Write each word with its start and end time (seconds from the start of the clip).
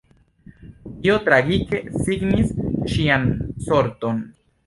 Tio 1.03 1.17
tragike 1.25 1.81
signis 2.07 2.55
ŝian 2.93 3.27
sorton. 3.69 4.27